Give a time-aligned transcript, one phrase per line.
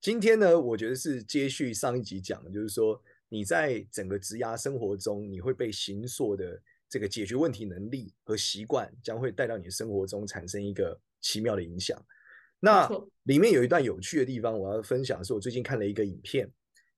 [0.00, 12.00] 今天呢，我觉得是接续上一集讲的，就是说你在整个职涯生活中，你会被形塑的这个解决问题能力和习惯，将会带到你的生活中产生一个奇妙的影响。
[12.60, 12.88] 那
[13.24, 16.48] 里面有一段有趣的地方，我要分享的是我最近看了一个影片。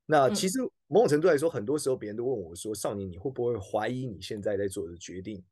[0.05, 5.43] 那其实某种程度来说，很多时候别人都问我说：“少年，你会不会怀疑你现在在做的决定？”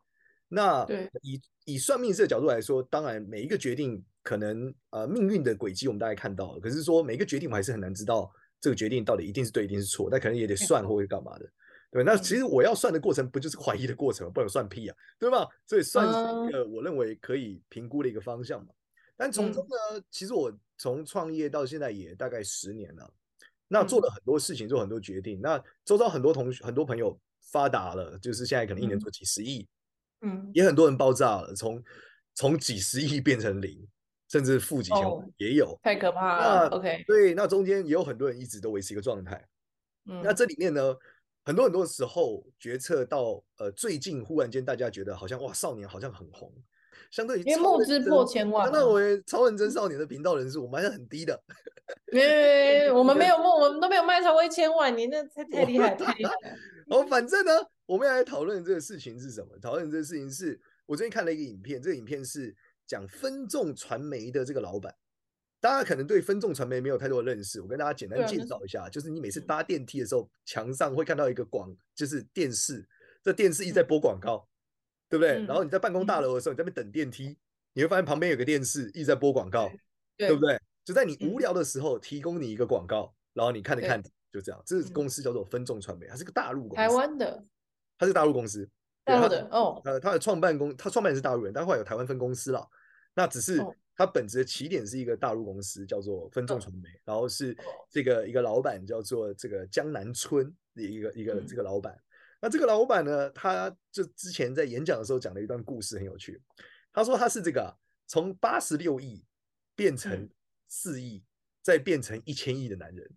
[0.48, 0.86] 那
[1.22, 4.04] 以以算命师的角度来说，当然每一个决定。
[4.28, 11.50] 可能呃命运的轨迹我们大概看到了，可是说每个决定我还是很难知道这个决定到底一定是对一定是错，那可能也得算或者干嘛的，
[11.90, 14.32] 对，那其实我要算的过程不就是怀疑的过程吗？
[14.34, 15.48] 不能算屁啊，对吧？
[15.66, 18.68] 所以算是一个我认为可以评估的一个方向嘛。
[19.16, 23.10] 但从中呢，其实我从创业到现在也大概十年了，
[23.66, 25.40] 那做了很多事情，做很多决定。
[25.40, 27.18] 那周遭很多同学很多朋友
[27.50, 29.66] 发达了，就是现在可能一年做几十亿，
[30.20, 31.82] 嗯，也很多人爆炸了，从
[32.34, 33.88] 从几十亿变成零。
[34.28, 36.68] 甚至负几千万也有，太可怕了。
[36.68, 39.42] OK，对，那中间也有很多人一直都维持一个状态。
[40.04, 40.94] 嗯，那这里面呢，
[41.44, 46.52] 很多很多时候决策到呃最近忽然间大家觉得好像哇少年好像很红，
[47.10, 51.42] 相对于因为募资破千万，那我超认真少年的频道人数我们还是很低的。
[52.12, 56.34] 因为我们没有 募，我们都没有卖超过一千万，你那太太厉害太厉害。
[56.90, 57.52] 哦，反正呢，
[57.86, 59.58] 我们要来讨论这个事情是什么？
[59.58, 62.54] 讨论这个事情是我最近看了一个影片，这个影片是。
[62.88, 64.92] 讲分众传媒的这个老板，
[65.60, 67.60] 大家可能对分众传媒没有太多的认识。
[67.60, 72.88] 我跟大家简单介绍一下，就是你每次搭电梯的时候，墙上会看到一个广，就是电视，
[73.22, 74.48] 这电视一直在播广告，
[75.08, 75.44] 对不对？
[75.44, 77.38] 然后你在办公大楼的时候，你在那边等电梯，
[77.74, 79.70] 你会发现旁边有个电视一直在播广告，
[80.16, 80.58] 对不对？
[80.82, 84.62] 就在你无聊的时候提供你一个广告，然后你看着看着，就这样。
[84.64, 87.44] 这个公司叫做分众传媒，它是个大陆公司，台湾的，
[87.98, 88.66] 它是大陆公司，
[89.04, 89.82] 大陆的哦。
[89.84, 92.66] 呃，它的创办公，它创办人是大陆人，但后来有台湾分公司了。
[93.18, 93.60] 那只是
[93.96, 97.56] 它本质的起点是一个大陆公司，叫做分众传媒，然后是
[97.90, 102.00] 这个一个老板叫做这个江南春的一个一个这个老板。
[102.40, 106.40] 那这个老板呢，他就之前在演讲的时候讲了一段故事，很有趣。
[106.92, 107.76] 他说他是这个
[108.06, 109.24] 从八十六亿
[109.74, 110.30] 变成
[110.68, 111.24] 四亿，
[111.60, 113.10] 再变成一千亿的男人。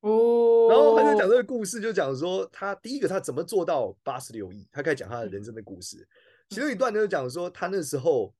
[0.00, 6.04] 哦，然后他就讲这个故事，就讲说他第一个他怎么做到八十六亿，他开始讲他的人生的故事。
[6.48, 8.34] 其中一段就是讲说他那时候。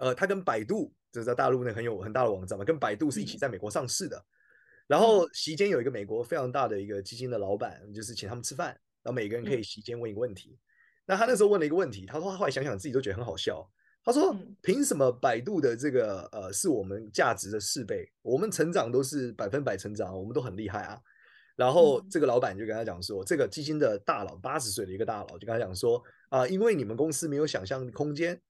[0.00, 4.22] 呃，他跟百度，就是在大陆那很有很大的网站嘛，跟百度是一起在美国上市的。
[4.86, 8.68] 然后席间有一个美国非常大的一个基金的老板，就是请他们吃饭，
[9.02, 10.58] 然后每个人可以席间问一个问题。
[11.06, 13.64] 那他那时候问了一个问题，他说他后来想想自己都觉得很好笑。
[14.02, 18.10] 他说，凭什么百度的这个呃是我们价值的四倍？
[18.22, 20.98] 我们成长都是百分百成长，我们都很厉害啊。
[21.54, 28.40] 然后这个老板就跟他讲说，这个基金的大佬八十岁的一个大佬就跟他讲说啊，因为你们公司没有想象空间。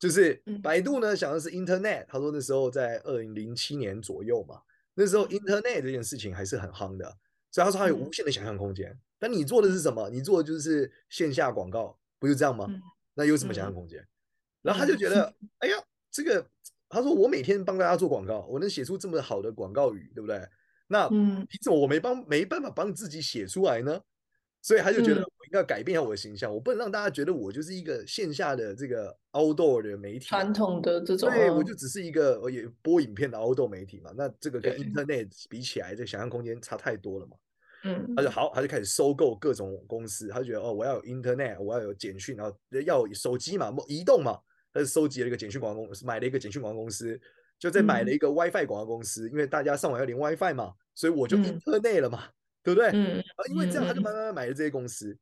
[0.00, 2.06] 就是百度呢，想的是 Internet。
[2.08, 4.62] 他说那时候在二零零七年左右嘛，
[4.94, 7.04] 那时候 Internet 这件事情还是很夯的，
[7.52, 8.98] 所以他说他有无限的想象空间。
[9.18, 10.08] 但你做的是什么？
[10.08, 12.66] 你做的就是线下广告，不就这样吗？
[13.12, 14.02] 那有什么想象空间？
[14.62, 15.76] 然后他就觉得，哎呀，
[16.10, 16.44] 这个
[16.88, 20.42] 他说我每天帮大家做广告，我能写出这么好的广告语，对不对？
[20.88, 24.00] 那凭什么我没帮没办法帮自己写出来呢？
[24.62, 34.12] 所以他就觉得我应该要改变一下我的形象，嗯、我不能让大家觉得我就是一个线下的这个 outdoor 的媒体，传统的这种，对，我就只是一个也播影片的 outdoor 媒体嘛。
[34.16, 37.36] 那这个跟 internet 比起来，这想象空间差太多了嘛。
[37.84, 42.54] 嗯，他就好，他就开始收购各种公司，他就觉得哦，我要有 internet，我要有简讯，然后
[42.84, 44.38] 要有手机嘛，移动嘛，
[44.74, 47.18] 他就收集了一个简讯广告公司，买了一个简讯广告公司，
[47.58, 52.24] 就在买了一个 WiFi 广告公司，嗯、因为大家上网要连 WiFi 嘛，所以我就 internet 了嘛。
[52.26, 52.32] 嗯
[52.62, 52.90] 对不对？
[52.92, 55.16] 嗯，啊，因为这样，他就慢慢买了这些公司。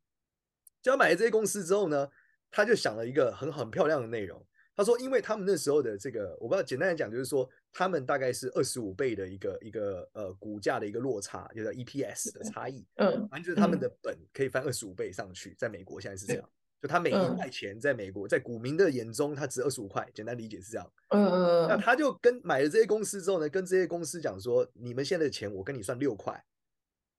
[0.83, 2.09] 就他买了这些公司之后呢，
[2.51, 4.45] 他就想了一个很很漂亮的内容。
[4.77, 12.87] 他说，因为他们那时候的这个，我不知道，简单来讲，就是说，他们大概是二十五倍的一个一个呃股价的一个落差，就是 EPS 的差异。
[12.95, 16.49] 嗯，反正就是他们的本可以翻二十五倍上去，在美国现在是这样。
[16.81, 20.09] 就他每一块钱在美国，在股民的眼中，他值二十五块。
[20.15, 20.93] 简单理解是这样。
[21.09, 21.69] 嗯嗯。
[21.69, 26.41] 那他就跟买了这些公司之后呢，跟这些公司讲说，你们现在的钱我跟你算六块。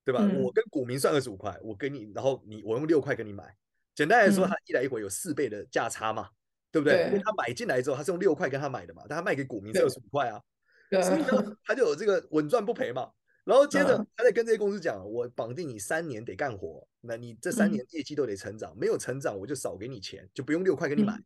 [0.06, 0.22] 对吧？
[0.22, 3.56] 嗯、我跟股民算二十五块，我跟你，然后你我用六块跟你买。
[3.96, 6.34] 简单来说，他一来一回有四倍的价差嘛，嗯、
[6.72, 7.08] 对不对？
[7.08, 10.42] 因为他买进来之后，他是用六块跟他买的嘛，但他卖给股民是二十五块啊，
[11.04, 13.12] 所以呢， 他就有这个稳赚不赔嘛。
[13.46, 21.20] 然后接着他在跟这些公司讲，我绑定你三年得干活，那你这三年业绩都得成长，没有成长我就少给你钱，就不用六块给你买。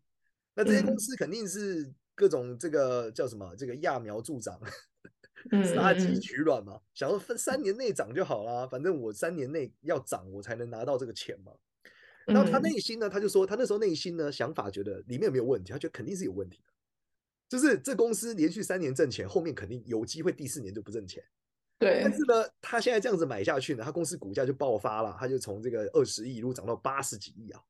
[0.55, 4.57] 那这些公司肯定是各种这个叫什么，这个揠苗助长，
[5.63, 11.51] 杀鸡取卵嘛，想说分三年内涨就好啦，反正我三年内要涨，我才能拿到这个钱嘛。
[12.25, 16.69] 然后他内心呢，他就说他那时候内心呢想法觉得里面有没有问题，他觉得肯定是有问题的，
[17.49, 21.23] 就是这公司连续三年挣钱，后面肯定有机会第四年就不挣钱。
[21.77, 27.61] 对，但是呢，他现在这样子买下去呢，他公司股价就爆发了，他就从这个二十亿一路涨到八十几亿啊。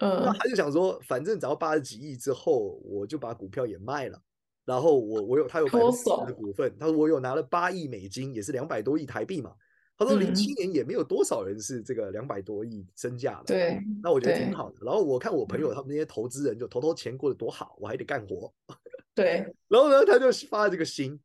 [0.00, 4.22] 嗯，那他就想说，反正涨到八十几亿之后，我就把股票也卖了，
[4.66, 9.54] 然后我我有他有百分之十的股份，他说我有拿了八亿美金，也是两百多亿台币嘛。
[9.96, 14.76] 他说零七年也没有多少人是这个两百多亿身价的，对，那我觉得挺好的。
[14.82, 18.52] 然后我看我朋友他们那些投资人就投投钱过得多好，我还得干活。
[19.14, 21.18] 对，然后呢，他就发了这个心，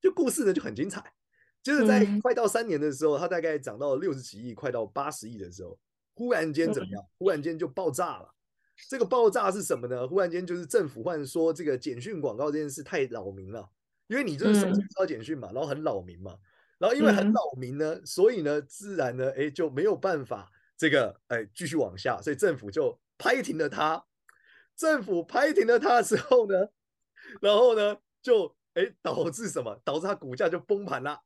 [0.00, 1.12] 就故事呢就很精彩。
[1.62, 5.78] 就是在快到三年的时候，他大概涨到六十几亿，快到八十亿的时候，
[6.14, 7.04] 忽然间怎么样？
[7.18, 8.33] 忽然间就爆炸了。
[8.88, 10.06] 这个爆炸是什么呢？
[10.06, 13.68] 忽然间就是政府忽然说这个简讯广告这件事太扰民了，
[14.08, 16.36] 因为你就是手机收到简讯嘛，然后很扰民嘛，
[16.78, 24.04] 然后因为很扰民呢，所以呢，自然呢，哎，就没有办法这个哎继续往下，所以政府就拍停了它。
[24.76, 26.68] 政府拍停了它之后呢，
[27.40, 29.80] 然后呢，就哎导致什么？
[29.84, 31.20] 导致它股价就崩盘了。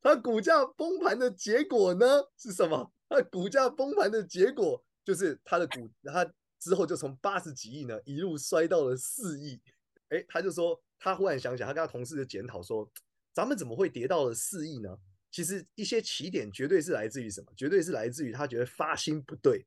[0.00, 2.06] 它股价崩盘的结果呢
[2.36, 2.92] 是什么？
[3.08, 6.24] 它股价崩盘的结果就是它的股，它
[6.64, 9.60] 之后就从八十几亿呢一路摔到了四亿。
[10.08, 12.90] 哎，他就说他忽然想想，他跟他同事的检讨说，
[13.34, 14.96] 咱们怎么会跌到了四亿呢？
[15.30, 17.52] 其实一些起点绝对是来自于什么？
[17.54, 19.66] 绝对是来自于他觉得发心不对。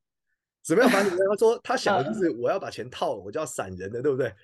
[0.64, 1.12] 怎么样发心？
[1.16, 4.34] 他说他想的就是 我要把钱套了，我就要闪人的，对不对？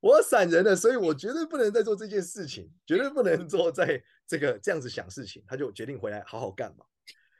[0.00, 5.42] 我闪人了，所以我绝对不能再做这件事情，绝对不能做在这个这样子想事情。
[5.46, 6.84] 他就决定回来好好干嘛。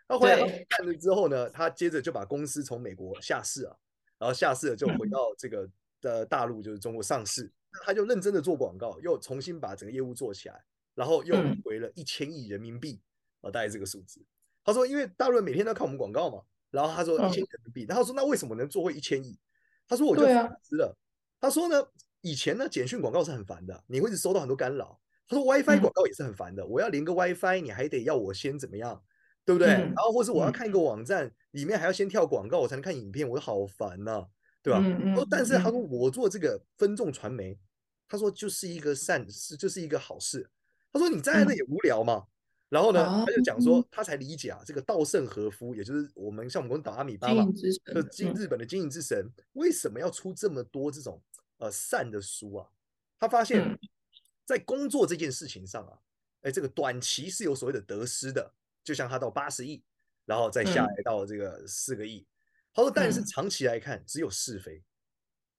[0.09, 0.39] 他回来
[0.69, 3.79] 干了之后呢，他接着就把公司从美国下市了，
[4.25, 5.69] 然后下市了就回到这个
[6.01, 7.53] 的大陆，就是中国上市。
[7.85, 12.99] 他就认真的做广告，又重新把整个业务做起来，然后又回了一千亿人民币
[13.43, 14.25] 啊，大概这个数字。
[14.65, 16.41] 他说，因为大陆人每天都看我们广告嘛，
[16.71, 19.39] 然后他说一千亿人民币，然后他说那为什么能做回一千亿？
[19.87, 20.97] 他说我就反思了。
[21.39, 21.87] 他说呢。
[22.27, 24.99] 以前呢，简讯广告是很烦的，你会一直收到很多干扰。
[25.29, 29.05] 他说 WiFi 广告也是很烦的，嗯、我要连个 WiFi，你还得要我先怎么样，
[29.45, 29.69] 对不对？
[29.75, 34.29] 嗯、然后或是我要看一个网站，嗯、里面还要先跳广告，我才能看影片，我好烦呐、啊，
[34.63, 34.81] 对吧？
[34.83, 37.59] 嗯嗯、但是他说我做这个分众传媒，
[38.09, 40.49] 他说就是一个善事，就是一个好事。
[40.93, 42.15] 他说你站在那也无聊嘛。
[42.15, 42.29] 嗯、
[42.71, 47.45] 然后呢，他就讲说他才理解啊，这个稻盛和夫，也就是我们像我们公司阿米巴嘛，
[47.93, 51.21] 就经日本的经营之神，为什么要出这么多这种？
[51.59, 52.69] 呃，善的书啊，
[53.17, 53.79] 他发现，
[54.45, 55.97] 在工作这件事情上啊，
[56.43, 58.53] 哎，这个短期是有所谓的得失的，
[58.83, 59.81] 就像他到八十亿，
[60.25, 62.27] 然后再下来到这个四个亿，
[62.73, 64.83] 他说，但是长期来看只有是非。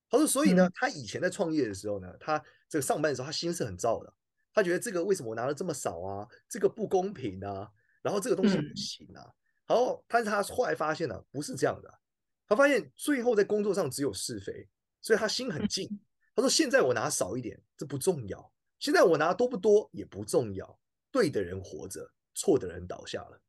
[0.10, 4.14] 他说，所以呢，他以前在创业的时候呢，他这个上班的时候他心是很燥的，
[4.54, 7.72] 他觉得这个为什么我拿了这么少啊，这个不公平啊，
[8.02, 9.34] 然后这个东西不行啊，
[9.68, 12.00] 然后但是他后来发现呢，不是这样的，
[12.48, 14.68] 他发现最后在工作上只有是非。
[15.02, 15.88] 所以他心很静，
[16.36, 18.40] 他说：“现在我拿少一点，这不重要；
[18.80, 20.80] 现在我拿多不多也不重要。
[21.12, 23.40] 对的人活着，错的人倒下了。”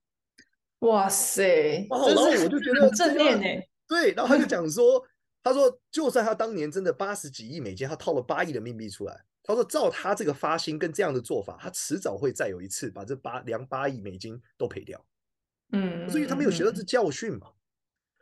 [0.81, 1.87] 哇塞！
[1.91, 3.69] 然后我就觉得正面哎。
[3.89, 5.03] 对，然后他就讲说
[5.43, 15.05] ：“他说，就算他当年真的八十几亿美金，他套了八亿人民币出来，他说照他这个发心跟这样的做法，他迟早会再有一次把这八两八亿美金都赔掉。”
[15.73, 17.53] 嗯，所以他没有学到这教训嘛。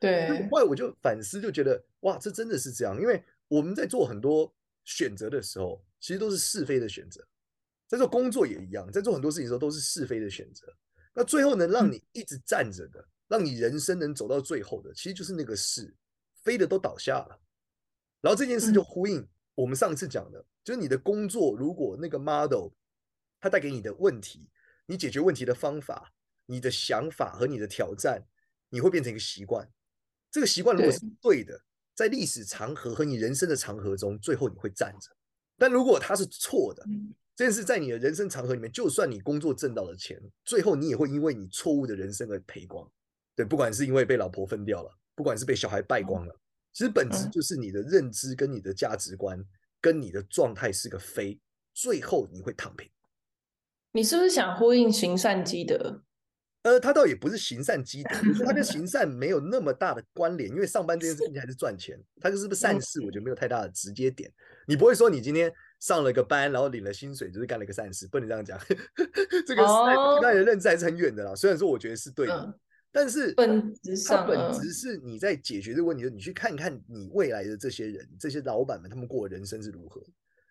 [0.00, 3.00] 对，后来我就反思，就觉得哇，这真的是这样。
[3.00, 7.26] 因为我们在做很多选择的时候，其实都是是非的选择。
[7.86, 10.66] 在做工作也一样，在做很多事情的时候都是是非的选择。
[11.14, 15.94] 那最后能让你一直站着的，让你人生能走到最后的，其实就是那个是
[16.42, 17.40] 飞的都倒下了。
[18.20, 22.68] 然后这件事就呼应我们上次讲的，就是你的工作如果那个 model
[23.40, 24.48] 它带给你的问题，
[24.86, 26.12] 你解决问题的方法、
[26.46, 28.26] 你的想法和你的挑战，
[28.68, 29.70] 你会变成一个习惯。
[30.30, 31.62] 这个习惯如果是对的，
[31.94, 35.08] 在历史长河和你人生的长河中，最后你会站着。
[35.56, 36.84] 但如果它是错的，
[37.36, 42.88] 这件事在你的人生长河里面，就算你工作挣到了钱，最后你也会因为你错误的人生而赔光。
[43.34, 46.40] 对，不管是因为被老婆分掉了，不管是被小孩败光了，
[46.72, 49.44] 其实本质就是你的认知跟你的价值观
[49.80, 51.40] 跟你的状态是个非，
[51.72, 52.88] 最后你会躺平。
[53.90, 56.02] 你是不是想呼应行善积德？
[56.62, 58.14] 呃，他倒也不是行善积德，
[58.44, 64.32] 他跟 行善没有那么大的关联，因为上班这件事情还是赚钱，他就是不是善事，我觉得没有太大的直接点。
[64.66, 65.52] 你不会说你今天
[65.84, 68.58] 上了个班，然后领了薪水，就是干了个善事，不能这样讲。
[69.46, 71.34] 这个跟大家的认知还是很远的啦。
[71.34, 72.58] 虽然说我觉得是对的，嗯、
[72.90, 80.02] 但是本质上，本质是你在解决这个问题的，你去看看你未来的这些人，这些老板们，他们过的人生是如何。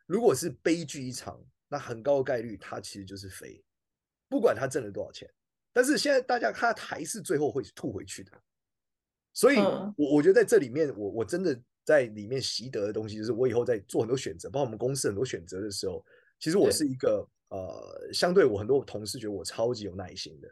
[0.05, 3.59] 如果是悲剧一场，那很高的概率他其实就是肥，
[4.29, 5.27] 不管他挣了多少钱。
[5.73, 8.31] 但是现在大家他还是最后会吐回去的。
[9.33, 11.59] 所以，我我觉得在这里面，我我真的。
[11.83, 16.03] 在里面习得的东西，就是我以后在做很多选择，包括我们公司很多选择的时候，
[16.39, 20.47] 其实我是一个呃，相对我很多同事觉得我超级有耐心的，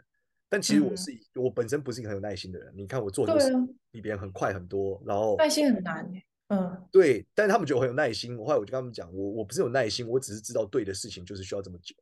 [0.49, 2.73] 但其实我是、嗯、我本身不是一个很有耐心的人。
[2.75, 3.51] 你看我做很多事
[3.91, 6.07] 比别人很快很多，然后耐心很难，
[6.47, 11.95] 嗯，对，但是他们觉得我很有耐心，后来我就跟他们讲，我我不是有耐心，我只是知道对的事情就是需要这么久。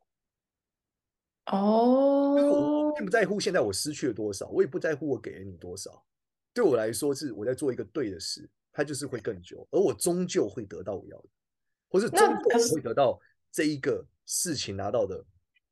[1.46, 6.04] 哦，我并不在乎现在我失去了多少，我也不在乎我给了你多少，
[6.52, 8.48] 对我来说是我在做一个对的事。
[8.80, 11.28] 他就是会更久，而我终究会得到我要的，
[11.90, 13.20] 或是终究会得到
[13.52, 15.22] 这一个事情拿到的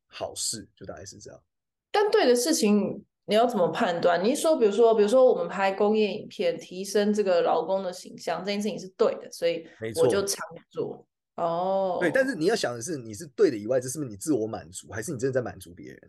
[0.05, 1.43] 好事，就大概是这样。
[1.91, 4.23] 但对的事情你要怎么判断？
[4.23, 11.03] 你说，比如说，比如说我们拍工业影片，提升这个劳工的形象，这件事情是对的，所以我就常做。
[11.33, 15.99] 哦，对，但是你要想的是，你是对的以外，这是不是你自我满足，还是你真的在满足别人？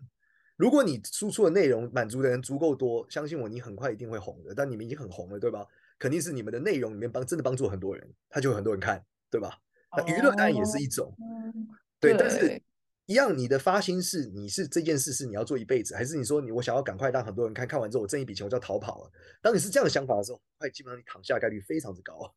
[0.57, 4.55] 如果你输出的内容满足的人足够多，相信我，你很快一定会红的。
[4.55, 5.67] 但你们已经很红了，对吧？
[6.01, 9.57] 肯定是你们的内容里面帮真的帮助很多人，他就有很多人看，对吧？
[9.97, 11.53] 那娱乐当然也是一种，哦、
[12.01, 12.19] 对，对。
[12.19, 12.63] 但是
[13.07, 19.11] 一样，你的发心是你是这件事是你要做一辈子，还是你说你我想要赶快让很多人看看完之后我挣一笔钱我就要逃跑了？
[19.43, 22.35] 当你是这样的想法的时候，快基本上你躺下的概率非常之高。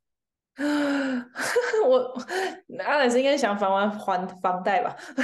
[1.88, 2.14] 我
[2.86, 4.96] 阿莱斯应该想还完还房贷吧，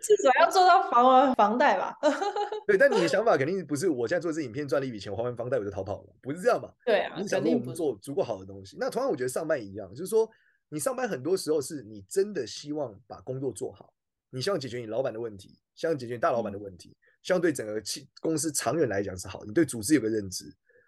[0.00, 1.94] 至少要做到还完房贷吧。
[2.66, 6.70] 对，但你的想法肯定不是我现在做这影片赚了一笔钱，还完房贷我就逃跑了，不是这样嘛？
[6.86, 8.78] 对啊，你想说我们做足够好的东西。
[8.80, 10.26] 那同样，我觉得上班也一样，就是说
[10.70, 13.92] 你上班很多时候是你真的希望把工作做好，
[14.30, 20.46] 你希望解决你老板的问题，希望解决你大老板的问题，嗯、希望对整个企公司长远来讲是好，你对组织有个认知。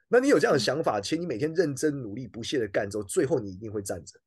[0.09, 4.21] 那你有这样的想法，且你每天认真努力不懈的干之后，最后你一定会站着。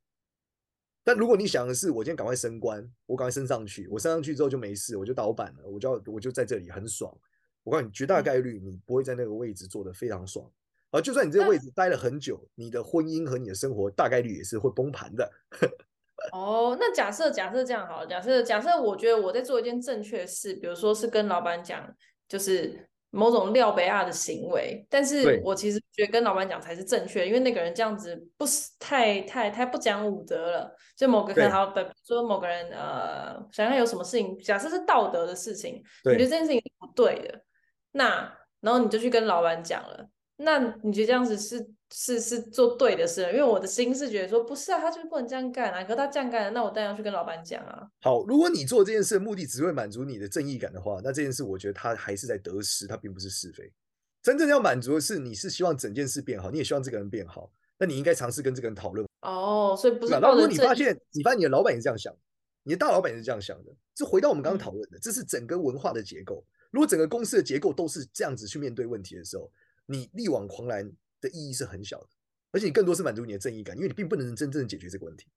[1.05, 7.17] 但如果你想的是，我今天赶快升官，我赶快升上去，我升上去之后就没事，我就倒板了，我就要我就在这里很爽。
[7.63, 10.45] 我告诉你，绝大概率你不会在那个位置做得非常爽。
[10.91, 15.31] 而就算你这个位置待了很久，你的婚姻和你的生活大概率也是会崩盘的。
[16.33, 21.95] 哦，那假设假设这样好了，假设假设我觉得我在做一件正确的事，比如说是跟老板讲，
[22.27, 22.85] 就是。
[23.11, 30.75] 某种廖北亚的行为，但是我其实觉得跟老板讲才是正确的，因为那个人这样子不是太太太不讲武德了。
[30.95, 37.41] 就某个可能好，比如说某个人呃，想想有什么事情，假设是道德的事情，你觉得这件事情是不对的，
[37.93, 40.09] 那然后你就去跟老板讲了。
[40.35, 43.23] 那你觉得这样子是是是做对的事？
[43.23, 45.83] 因为我的心是觉得说不是啊，他就是不能这样干啊。
[45.83, 47.89] 可是他这样干了，那我当然要去跟老板讲啊。
[48.01, 53.71] 好，如果你做这件事的目的只会满足你的正义感的话，那这件事我觉得他还是在得失，他并不是是非。
[54.21, 59.07] 真正要满足的是，你是希望整件事变好，你也希望这个人变好，那你应该尝试跟这个人讨论。
[59.21, 60.11] 哦，所以不是。
[60.19, 62.13] 那如果你发现你发现你的老板也是这样想，
[62.63, 66.45] 你的大老板也是这样想的，这回到我们刚刚讨论的，这是整个文化的结构。
[66.71, 69.51] 如果整个公司的结构都是这样子去面对问题的时候，
[69.87, 70.87] 你力挽狂澜
[71.21, 72.07] 的意义是很小的，
[72.51, 75.27] 而且你更多是满足你的正义感，因为你并不能真正解决这个问题，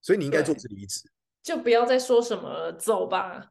[0.00, 1.08] 所以你应该做是离职，
[1.42, 3.50] 就不要再说什么了，走吧。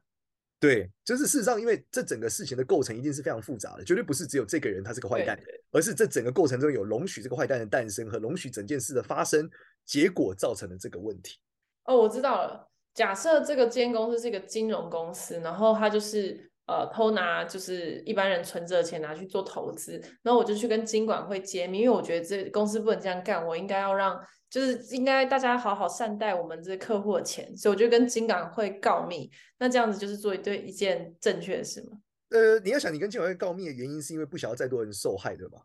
[0.58, 5.36] 对，就是事实上，因为这整个事情的构成一定是非常复杂的，绝对不是只有这个人他是个坏蛋，
[5.72, 9.50] 而是这整个过程中有容许这个坏蛋的诞生和容许整件事的发生，
[9.84, 11.38] 结果造成的这个问题。
[11.84, 12.68] 哦，我知道了。
[12.94, 16.51] 假设这个间公司是一个金融公司，然后他就是。
[16.72, 29.30] 呃，偷拿就是一般人存着的钱拿去做投资，然后我就去跟金管会揭秘，因为我觉得这公司不能这样干，我应该要让，就是应该大家好好善待我们这客户的钱，所以我就跟金管会告密。
[29.58, 31.98] 那这样子就是做一对一件正确的事吗？
[32.30, 35.58] 呃，你要想，你跟金管会告密的原因是因为不想要再多人受害，对吧？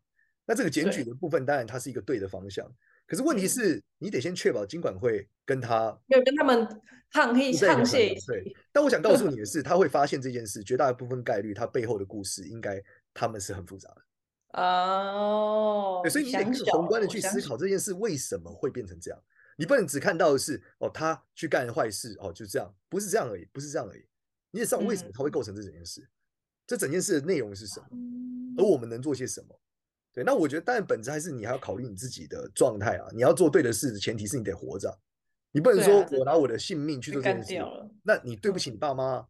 [0.45, 2.69] 那这个检举的部分，当然它是一个对的方向。
[3.07, 6.59] 可是问题是，你得先确保金管会跟他没有跟他们
[7.13, 8.13] 沆瀣沆瀣。
[8.27, 12.83] 对，但我想告诉 你的是，他会发现这件事，绝大部分概率，他背后的故事应该
[13.13, 14.61] 他们是很复杂的。
[14.61, 19.19] 哦，所以你得宏观的去思考这件事为什么会变成这样。
[19.57, 24.05] 你不能只看到的是哦，他去干坏事哦，就这样，不是这样而已，不是这样而已。
[24.51, 26.07] 你也知道为什么他会构成这整件事，
[26.65, 27.87] 这整件事的内容是什么，
[28.57, 29.59] 而我们能做些什么。
[30.17, 33.07] 对，那我觉得，当然本质还是你还要考虑你自己的状态啊。
[33.13, 34.91] 你要做对的事，前提是你得活着，
[35.51, 37.63] 你不能说我拿我的性命去做这件事，
[38.01, 39.24] 那你对不起你爸妈，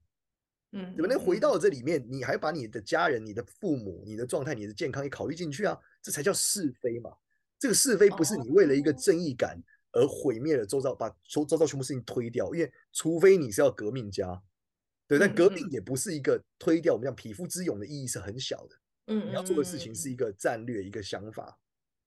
[0.71, 1.13] 嗯，对吧？
[1.13, 7.11] 那回到这里面，你还把你的家人、你的父母、你的状态、你的健康也考虑进去啊，这才叫是非嘛。
[7.59, 12.45] 这个是非不是你为了一个正义感而毁灭了周遭，把周周遭全部事情推掉。
[12.53, 14.41] 因为除非你是要革命家，
[15.05, 18.75] 对，但革命也不是一个推掉我们讲匹夫之勇的意义是很小的。
[19.07, 21.57] 嗯，你要做的事情是一个战略，一个想法。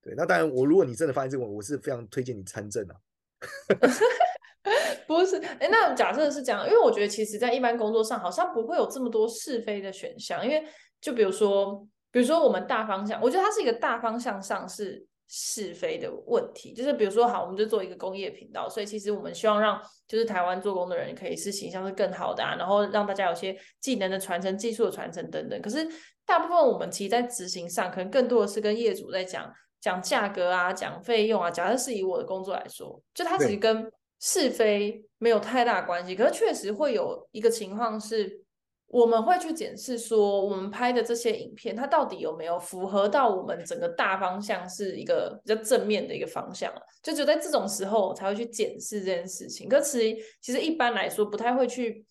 [0.01, 2.95] 对，那当然，我如果你真的发现这个问题，我是非常推荐你参政啊。
[5.07, 10.45] 不是，哎，那假设是这样，因为我觉得其实，在一般工作上，好像不会有这么多是非的选项。
[10.45, 10.63] 因为，
[11.01, 16.73] 就比如说，比如说我们大方向，我觉得它是一个大方向上是是非的问题。
[16.73, 25.61] 就是比如说，好，我们就做一个工业频道，所以其实我们希望让就是台湾做工的人可以是形象是更好的啊，然后让大家有些技能的传承、技术的传承等等。
[25.61, 25.85] 可是，
[26.31, 31.51] 大部分我们其实，在执行上，可能更多的是跟业主在讲讲价格啊，讲费用啊。
[31.51, 38.45] 假设是以我的工作来说，就它其实跟是非没有太大关系，可是确实会有一个情况是，
[38.87, 46.71] 我们会去检视说，我们拍的这些影片，它到底有没有符合到我们整个大方向是一个比较正面的一个方向，
[47.03, 49.67] 就只有在这种时候才会去检视这件事情。
[49.67, 49.99] 可是
[50.39, 52.05] 其实一般来说，不太会去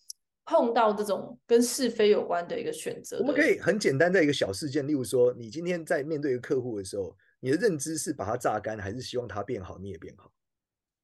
[0.51, 3.17] 碰到这种跟是非有关的一个选择。
[3.19, 10.29] 我们可以很简单在一个小事件，例如说，你今天在面对一个客户的时候，你的认知是把它榨干，还是希望它变好，你也变好？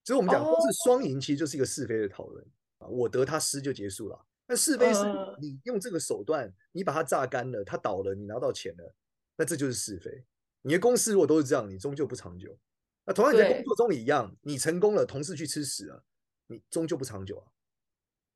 [0.03, 2.45] 所以我们讲都是双赢，其实就是一个是非的讨论
[2.79, 4.25] 啊，我得他失就结束了。
[4.47, 5.01] 那是非是
[5.41, 8.93] 你用这个手段，你把它榨干了，它倒了，你拿到钱了，
[9.37, 10.25] 那这就是是非。
[10.61, 12.57] 你的公司如果都是这样，你终究不长久。
[13.05, 16.03] 那同样你在工作中也一样，你成功了，同事去吃屎了，
[16.47, 17.47] 你终究不长久啊。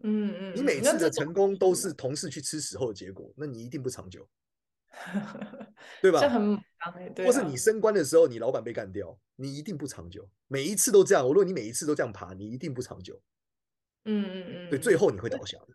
[0.04, 4.28] 嗯嗯，你每次的成功都是同事去吃屎后的结果，那你一定不长久。
[6.02, 6.20] 对吧？
[6.20, 6.60] 这很
[7.16, 7.26] 对。
[7.26, 10.28] 或是你升官的时候，你老板被干掉，你一定不长久。
[10.48, 13.22] 每一次都这样，如果你每一次都这样爬，你一定不长久。
[14.06, 14.70] 嗯嗯嗯。
[14.70, 15.68] 对，最后你会倒下的。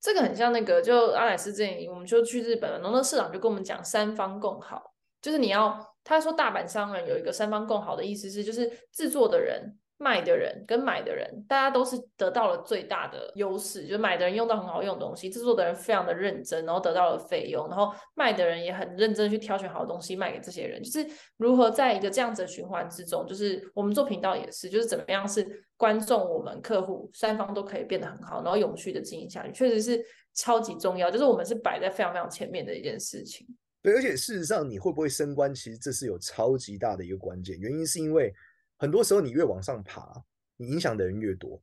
[0.00, 9.76] 这个很像那个，就阿莱斯之前，我们就去日本了，然后那市长就跟我们讲三方共好，就是你要他说大阪商人有一个三方共好的意思是，就是制作的人。
[10.00, 13.82] 卖的人跟买的人，大家都是得到了最大的优势。
[13.82, 20.80] 就是买的人用到很好用的东西，制作的人非常的认真，然后得到了费用，然后卖的人也很认真去挑选好的东西卖给这些人。
[20.80, 21.04] 就是
[21.36, 25.44] 如何在一个这样子的循环之中，就是我们做频道也是，就是怎么样是
[25.76, 30.00] 观众、我们客户三方都可以变得很好，然后永续的经营下去，确实是
[30.34, 31.10] 超级重要。
[31.10, 33.44] 就是我们是摆在非常非常前面的一件事情。
[33.82, 37.58] 对，而且事实上，你会不会升官，其实这是有超级大的一个关键。
[37.58, 38.32] 原因是因为。
[38.78, 40.24] 很多时候，你越往上爬，
[40.56, 41.60] 你影响的人越多。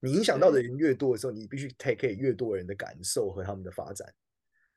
[0.00, 4.12] 你影响到的人越多的时候，你必须 take care 越多人的感受和他们的发展。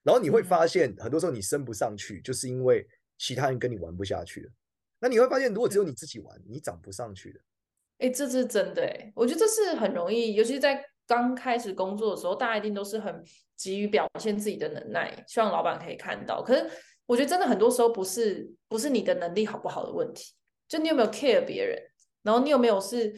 [0.04, 4.52] 然后你会发现，很多时候你升不上去，就是因为其他人跟你玩不下去了。
[5.00, 7.40] 那你会发现，如果只有你自己玩，你涨不上去的。
[8.00, 13.24] 哎，这是真的哎，我觉得这是很容易，尤其是在刚开始工作的时候，大家一定都是很
[13.56, 16.42] 急于表现自己的能耐，希望老板可以看到。
[16.42, 16.68] 可是
[17.06, 20.34] 我觉得真的很多时候不是不是你的能力好不好的问题。
[20.72, 21.78] 就你有没有 care 别人，
[22.24, 23.14] 然后你有没有是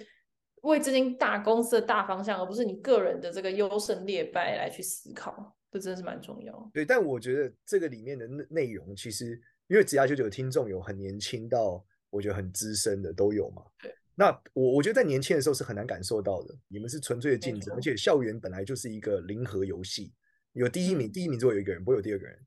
[0.63, 6.71] 为这间大公司的大方向，而不是你个人的这个优胜劣败来去思考，这真的是蛮重要。
[6.73, 13.61] 对，但我觉得这个里面的内容，其实因为职涯九九的听众有很年轻到我觉得很资深的都有嘛。
[13.79, 13.93] 对。
[14.15, 20.11] 那我我觉得在年轻的时候是很难感受到的，你们是纯粹的竞争，而且校园本来就是一个零和游戏，
[20.53, 22.39] 有第一名，嗯、第一名只有一个人，不会有第二个人。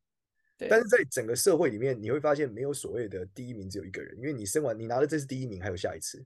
[0.59, 4.16] 但是在整个社会里面，你会发现没有所谓的第一名，只有一个人。
[4.16, 6.25] 因为你生完，你拿了这是第一名，还有下一次。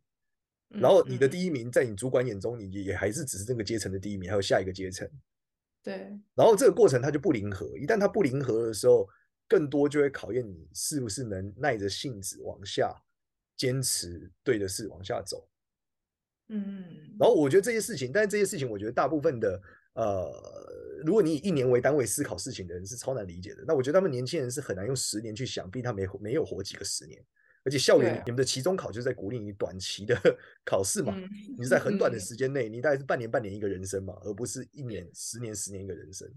[0.69, 5.11] 然后你的第一名，在你主管眼中，你也还是只是这个阶层的第一名，还有下一个阶层。
[5.83, 6.17] 对。
[6.37, 9.09] 然后这个过程它就不灵和，一旦它不灵和的时候，
[9.49, 12.95] 更多就会考验你是不是能耐着性子往下
[13.57, 15.49] 坚持对的事往下走。
[16.51, 17.17] 嗯。
[17.19, 19.61] 然后我觉得这些事情，但是这些事情，我觉得大部分的
[19.95, 20.79] 呃。
[21.03, 27.19] 如果你以一年为单位思考事情的人是超难理解的，那我觉得他们年轻人是很难用十年去想，毕竟他没没有活几个十年，
[27.65, 30.15] 而且校园你们的期中考就是在鼓励你短期的
[30.63, 31.17] 考试嘛，
[31.57, 36.31] 你是在很短的时间内，你大概是半年半年一个人生嘛，而不是一年十年十年一个人生。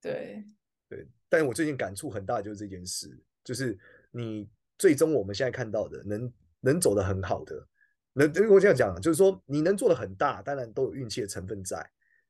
[0.00, 0.44] 对
[0.88, 3.10] 对，但是我最近感触很大就是这件事，
[3.42, 3.76] 就是
[4.12, 7.66] 你最终我们现在看到的能能走得很好的，
[8.12, 11.84] 能如果这样讲，就是说你能做的很大，当然都有运气的成分在。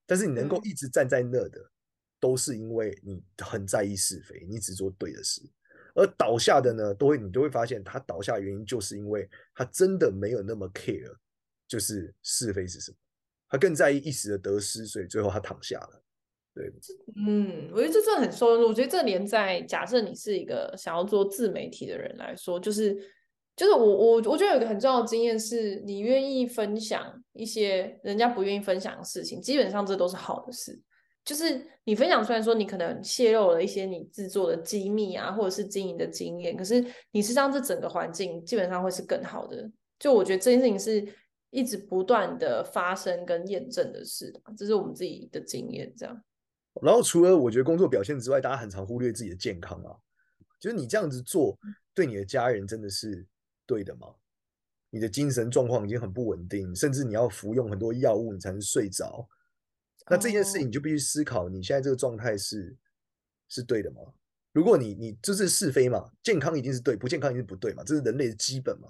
[0.06, 1.60] 但是你能够一直站在那的，
[2.20, 5.42] 都是因为你很在意是非，你只做对的事。
[5.94, 11.14] 而倒下的呢，都会你都会发现，他倒下的原因就是因为他真的没有那么 care，
[11.66, 12.96] 就是是非是什么，
[13.48, 16.02] 他更在意一时的得失，所以最后他躺下了。
[16.54, 16.72] 对，
[17.16, 18.68] 嗯，我觉得这真的很受用。
[18.68, 22.96] 我觉得这连在假设你是一个想要做自媒体的人来说，就是。
[23.56, 30.78] 就是我我我觉得有一个很重要的经验是，你愿意分享一些人家不愿意分享的事情，基本上这都是好的事。
[31.24, 39.68] 就是你分享出来说，你可能泄露了一些你制作的机密啊，或者是经营的经验，可是你实际上这整个环境基本上会是更好的。
[39.98, 41.14] 就我觉得这件事情是
[41.50, 45.92] 一直不断的发生跟验证的事，这是我们自己的经验。
[45.96, 46.22] 这样，
[46.80, 49.96] 然后除了我觉得工作表现之外，大家很常忽略自己的健康啊。
[50.60, 51.58] 就是你这样子做，
[51.92, 53.26] 对你的家人真的是
[53.66, 54.14] 对的吗？
[54.90, 59.28] 你的精神状况已经很不稳定，甚至你要服用很多药物，你才能睡着。
[60.08, 62.74] 那这件事情你就必须思考，你现在这个状态是
[63.48, 64.00] 是对的吗？
[64.52, 68.88] 如果你你这是是非嘛，健康一定是对，不健康一定是不对嘛，这是人类的基本嘛。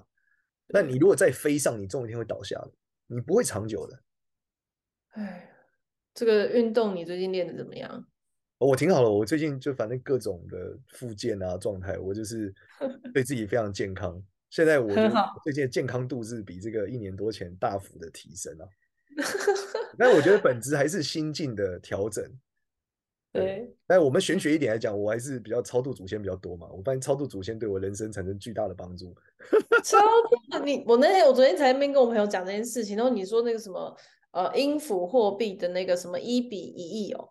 [0.68, 2.70] 那你如果再飞上，你总有一天会倒下的，
[3.06, 4.02] 你不会长久的。
[5.12, 5.50] 哎，
[6.14, 8.06] 这个运动你最近练的怎么样？
[8.58, 12.54] 我挺好的，我最近就反正各种的复健啊状态，我就是
[13.12, 14.22] 对自己非常健康。
[14.56, 14.88] 现在我
[15.44, 18.64] 最近的健康度是比这个一年多前大幅的提升啊。
[19.98, 22.24] 但我觉得本质还是心境的调整。
[23.34, 26.66] 对，但我们玄学一点来讲，我还是比较超度祖先比较多嘛。
[26.68, 29.14] 我发现超度祖先对我人生产生巨大的帮助。
[29.84, 33.94] 超度你，我那天我昨天才在那边跟我朋友讲这件事情，然后你说那个什么
[34.30, 37.28] 呃，音符货币的那个什么一比一亿哦。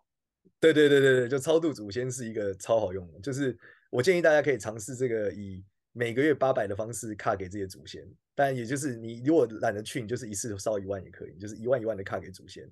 [0.59, 3.57] 对对对对对，就超度祖先是一个超好用的，就是
[3.89, 5.63] 我建议大家可以尝试这个以
[5.97, 8.05] 每个月八百的方式卡给这些祖先。
[8.37, 12.69] 但也就是你如果懒得去，你就是一次烧一万也可以，就是一万一万的卡给祖先，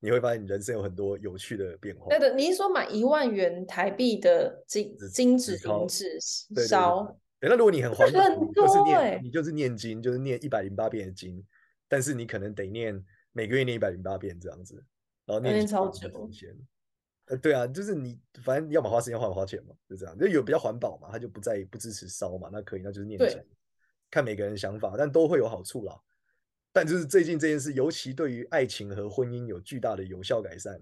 [0.00, 2.08] 你会发现你人生有很多有趣的变化。
[2.10, 6.20] 对的，你是说买一万元台币的金金纸银纸
[6.68, 7.18] 烧？
[7.40, 11.42] 那如果你很环保， 你就是念你就是念经，就是念一百零八遍的经，
[11.88, 13.02] 但是你可能得念
[13.32, 14.74] 每个月念一百零八遍这样子，
[15.24, 16.28] 然后念，念超久。
[17.28, 20.18] 呃，对啊，就是你反正要么花时间，要么花钱嘛，就这样。
[20.18, 23.38] 就有比较环保嘛，他就不在不支持烧嘛，那可以，那就是念经。
[24.10, 25.94] 看每个人想法，但都会有好处啦。
[26.72, 30.80] 但就是最近这件事，尤其对于爱情和婚姻有巨大的有效改善。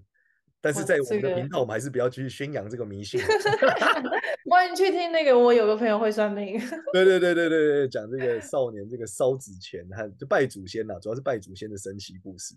[0.61, 3.21] 但是在我们的频道，我们还是不要继续宣扬这个迷信。
[4.51, 6.59] 欢迎去听那个，我有个朋友会算命。
[6.93, 12.55] 对对对对对对，讲这个少年这个烧纸钱和就拜祖先呐，主要是拜祖先的神奇故事。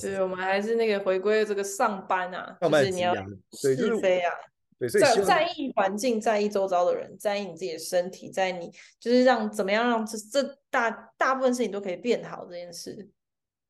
[0.00, 3.14] 对，我们还是那个回归这个上班啊，就是你要
[3.52, 4.32] 是非啊。
[4.78, 13.08] 对，所以在在意环境，在意周遭的人，在意你自己的身体，在意你就是让怎么样让这这大大部分事情都可以变好这件事。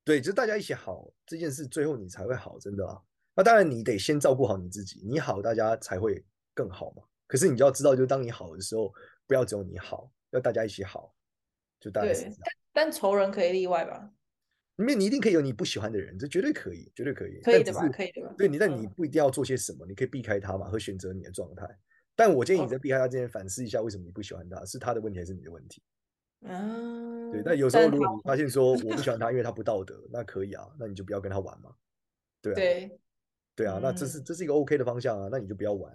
[0.05, 2.99] 对，就是大家一起好这件事，最后你才会好，真的啊。
[3.35, 7.03] 那当然你得先照顾好你自己，你好，大家才会更好嘛。
[7.29, 8.93] 可是你就要知道，就是当你好的时候，
[9.27, 11.15] 不要只有你好，要大家一起好，
[11.81, 12.35] 就大概是这样。
[12.35, 14.11] 对，但仇人可以例外吧？
[14.77, 17.89] 里面你一定可以有你不喜欢的人，这绝对可以，绝对可以，可以的吧？
[17.89, 18.35] 可以的吧？
[18.37, 21.67] 对你，但你不一定要做些什么，嗯、你可以避开他嘛，和选择你的状态。
[22.15, 25.83] 但我建议你在避开他之前，反思一下为什么你不喜欢他，是他的问题还是你的问题？
[26.43, 27.43] 嗯，对。
[27.43, 31.71] 但有时候如果你发现说我不喜欢他， 因为他不道德，那可以啊，那你就不要跟他玩嘛。
[32.43, 33.01] 对啊，对，
[33.57, 35.93] 对啊，那这是这是一个 OK 的方向啊，那你就不要玩。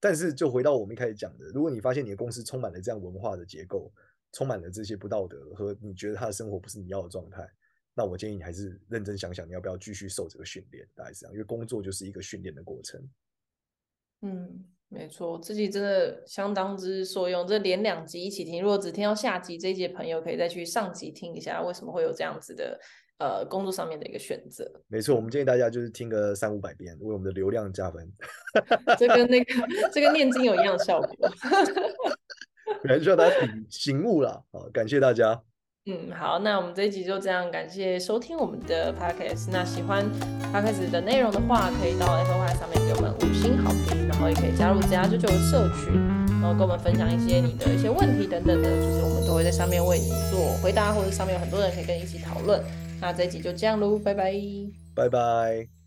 [0.00, 3.92] 但是就回到我们一开始讲的，如果你发现你的公司充满了这样文化的结构，
[4.32, 7.46] 充满了这些不道德和你觉得他的生活不是你要的状态。
[7.94, 13.00] 那我建议你还是认真想想，你要不要继续受这个训练，大概是这样，因为工作就是一个训练的过程。
[14.22, 17.46] 嗯，没错，自己真的相当之受用。
[17.46, 22.80] 这连两集一起听，如果只听到下集这一集的朋友，可以再去上集听一下，为什么会有这样子的
[23.18, 24.68] 呃工作上面的一个选择。
[24.88, 28.10] 没错，我们建议大家就是听个三五百遍，为我们的流量加分。
[28.98, 29.54] 这跟那个
[29.92, 31.30] 这跟念经有一样的效果。
[32.88, 33.34] 还是需要大家
[33.68, 34.42] 醒悟了。
[34.50, 35.42] 好，感谢大家。
[35.86, 39.50] 嗯，好，那我们这一集就这样，感谢收听我们的 podcast。
[39.52, 40.02] 那喜欢
[40.50, 45.92] podcast 的内容的话，可以到 Apple p o d 上面给我们五星好评，然后也可以加入家九九的社群，
[46.40, 52.64] 然后跟我们分享一些你的一些问题等等的，就是我们都会在上面为你做回答，或者上面有很多人可以跟你一起讨论。
[52.98, 54.32] 那这一集就这样喽，拜拜，
[54.94, 55.83] 拜拜。